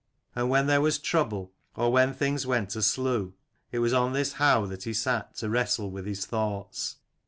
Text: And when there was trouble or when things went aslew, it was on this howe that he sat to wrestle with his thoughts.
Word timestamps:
And 0.35 0.49
when 0.49 0.65
there 0.65 0.81
was 0.81 0.97
trouble 0.97 1.53
or 1.75 1.91
when 1.91 2.11
things 2.15 2.47
went 2.47 2.69
aslew, 2.75 3.33
it 3.71 3.77
was 3.77 3.93
on 3.93 4.13
this 4.13 4.33
howe 4.33 4.65
that 4.65 4.81
he 4.85 4.95
sat 4.95 5.35
to 5.35 5.47
wrestle 5.47 5.91
with 5.91 6.07
his 6.07 6.25
thoughts. 6.25 6.95